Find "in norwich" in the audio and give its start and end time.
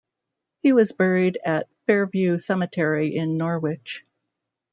3.15-4.03